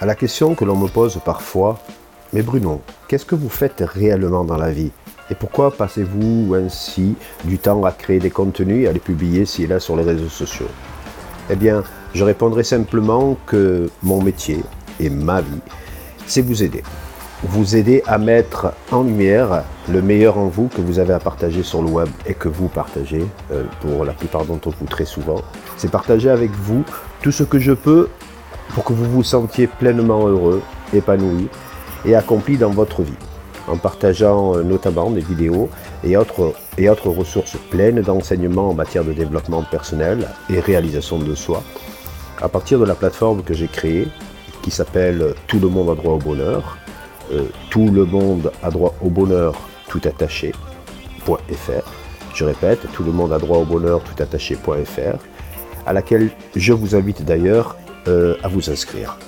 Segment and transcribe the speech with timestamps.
[0.00, 1.80] À la question que l'on me pose parfois,
[2.32, 4.92] mais Bruno, qu'est-ce que vous faites réellement dans la vie?
[5.28, 9.64] Et pourquoi passez-vous ainsi du temps à créer des contenus et à les publier ci
[9.64, 10.68] et là sur les réseaux sociaux?
[11.50, 11.82] Eh bien,
[12.14, 14.62] je répondrai simplement que mon métier
[15.00, 15.60] et ma vie,
[16.28, 16.84] c'est vous aider.
[17.42, 21.64] Vous aider à mettre en lumière le meilleur en vous que vous avez à partager
[21.64, 25.40] sur le web et que vous partagez euh, pour la plupart d'entre vous très souvent.
[25.76, 26.84] C'est partager avec vous
[27.20, 28.08] tout ce que je peux
[28.74, 30.62] pour que vous vous sentiez pleinement heureux,
[30.92, 31.48] épanoui
[32.04, 33.12] et accompli dans votre vie,
[33.66, 35.68] en partageant euh, notamment des vidéos
[36.04, 41.34] et autres, et autres ressources pleines d'enseignements en matière de développement personnel et réalisation de
[41.34, 41.62] soi,
[42.40, 44.08] à partir de la plateforme que j'ai créée,
[44.62, 46.78] qui s'appelle Tout le monde a droit au bonheur,
[47.32, 49.54] euh, tout le monde a droit au bonheur
[49.88, 51.32] tout attaché.fr.
[52.34, 55.18] Je répète, tout le monde a droit au bonheur tout attaché.fr,
[55.86, 57.76] à laquelle je vous invite d'ailleurs
[58.08, 59.18] euh, à vous inscrire.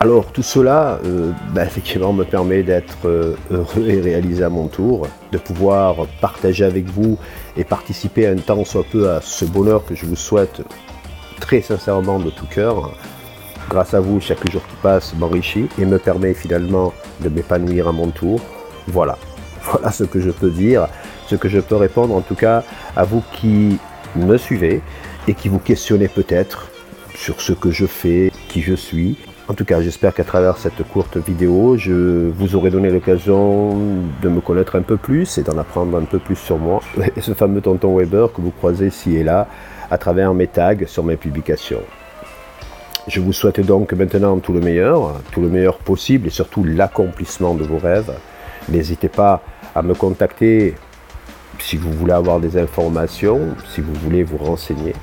[0.00, 4.68] Alors tout cela, euh, bah, effectivement, me permet d'être euh, heureux et réalisé à mon
[4.68, 7.18] tour, de pouvoir partager avec vous
[7.56, 10.62] et participer un temps soit peu à ce bonheur que je vous souhaite
[11.40, 12.92] très sincèrement de tout cœur.
[13.68, 17.92] Grâce à vous, chaque jour qui passe m'enrichit et me permet finalement de m'épanouir à
[17.92, 18.40] mon tour.
[18.86, 19.18] Voilà,
[19.64, 20.86] voilà ce que je peux dire,
[21.26, 22.62] ce que je peux répondre en tout cas
[22.94, 23.78] à vous qui
[24.14, 24.80] me suivez
[25.26, 26.68] et qui vous questionnez peut-être
[27.18, 29.16] sur ce que je fais, qui je suis.
[29.48, 33.76] En tout cas, j'espère qu'à travers cette courte vidéo, je vous aurai donné l'occasion
[34.22, 36.80] de me connaître un peu plus et d'en apprendre un peu plus sur moi
[37.16, 39.48] et ce fameux tonton Weber que vous croisez ici et là
[39.90, 41.82] à travers mes tags sur mes publications.
[43.08, 47.54] Je vous souhaite donc maintenant tout le meilleur, tout le meilleur possible et surtout l'accomplissement
[47.54, 48.12] de vos rêves.
[48.68, 49.42] N'hésitez pas
[49.74, 50.74] à me contacter
[51.58, 53.40] si vous voulez avoir des informations,
[53.74, 54.94] si vous voulez vous renseigner,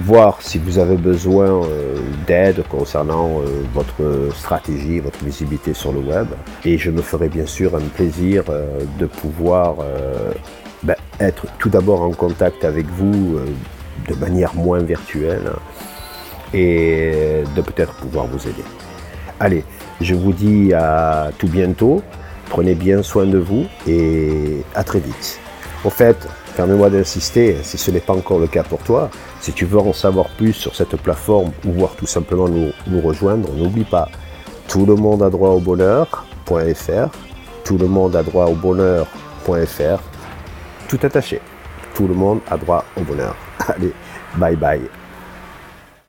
[0.00, 6.00] voir si vous avez besoin euh, d'aide concernant euh, votre stratégie, votre visibilité sur le
[6.00, 6.28] web.
[6.64, 9.76] Et je me ferai bien sûr un plaisir euh, de pouvoir
[10.82, 13.38] ben, être tout d'abord en contact avec vous
[14.08, 15.50] de manière moins virtuelle
[16.54, 18.64] et de peut-être pouvoir vous aider.
[19.38, 19.64] Allez,
[20.00, 22.02] je vous dis à tout bientôt.
[22.48, 25.40] Prenez bien soin de vous et à très vite.
[25.84, 26.16] Au fait,
[26.56, 29.10] permets-moi d'insister, si ce n'est pas encore le cas pour toi,
[29.40, 33.50] si tu veux en savoir plus sur cette plateforme ou voir tout simplement nous, rejoindre,
[33.54, 34.08] n'oublie pas
[34.68, 37.08] tout le monde a droit au bonheur.fr,
[37.64, 40.00] tout le monde a droit au bonheur.fr,
[40.88, 41.40] tout attaché.
[41.94, 43.34] Tout le monde a droit au bonheur.
[43.68, 43.92] Allez,
[44.36, 44.99] bye bye.